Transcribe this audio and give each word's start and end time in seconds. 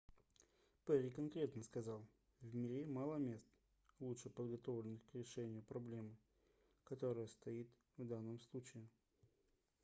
перри 0.83 1.11
конкретно 1.11 1.61
сказал 1.61 2.03
в 2.39 2.55
мире 2.55 2.87
мало 2.87 3.17
мест 3.17 3.45
лучше 3.99 4.31
подготовленных 4.31 5.05
к 5.05 5.13
решению 5.13 5.61
проблемы 5.61 6.15
которая 6.85 7.27
стоит 7.27 7.69
в 7.97 8.03
данном 8.05 8.39
случае 8.39 8.87